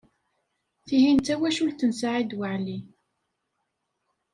Tihin 0.85 1.17
d 1.19 1.23
tawacult 1.25 1.81
n 1.89 1.91
Saɛid 1.99 2.31
Waɛli. 2.39 2.77